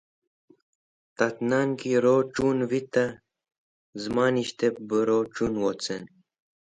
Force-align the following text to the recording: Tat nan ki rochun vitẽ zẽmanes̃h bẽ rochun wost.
Tat 1.17 1.35
nan 1.49 1.69
ki 1.79 1.91
rochun 2.03 2.59
vitẽ 2.71 3.17
zẽmanes̃h 4.01 4.75
bẽ 4.87 5.05
rochun 5.09 5.53
wost. 5.63 5.95